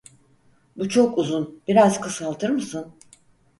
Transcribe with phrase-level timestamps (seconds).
[0.77, 2.93] Bu çok uzun, biraz kısaltır mısın?